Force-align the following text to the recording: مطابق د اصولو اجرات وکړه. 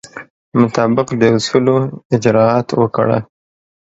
مطابق 0.59 1.07
د 1.21 1.23
اصولو 1.37 1.75
اجرات 2.15 2.67
وکړه. 2.81 3.19